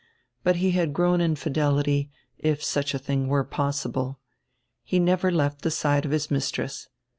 [0.43, 2.09] But he had grown in fidelity,
[2.39, 4.19] if such a tiling were possible.
[4.83, 6.87] He never left the side of his mis tress.